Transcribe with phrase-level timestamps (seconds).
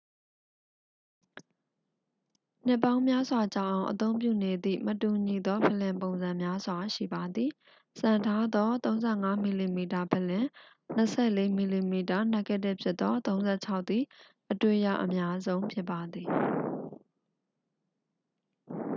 [2.67, 7.49] နှစ်ပေါင်းများစွာကြာအောင် အသုံးပြုနေသည့် မတူညီသော ဖလင်ပုံစံများစွာ ရှိပါသည်။
[7.99, 9.79] စံထားသော ၃၅ mm
[10.13, 10.45] ဖလင်
[10.97, 11.11] ၂
[11.71, 11.93] ၄ mm န
[12.53, 13.35] က်ဂတစ်ဖြစ်သော ၃
[13.67, 14.03] ၆ သည်
[14.51, 16.29] အတွေ့ရအများဆုံးဖြစ်ပါသည်။